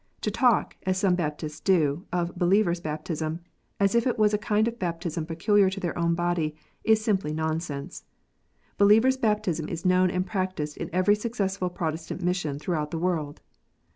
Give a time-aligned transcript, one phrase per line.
[0.21, 3.41] To talk, as some Baptists do, of" believer s baptism,"
[3.79, 7.33] as if it was a kind of baptism peculiar to their own body, is simply
[7.35, 8.03] nonsense!
[8.79, 13.41] Believer s baptism is known and practised in every successful Protestant mission throughout the world.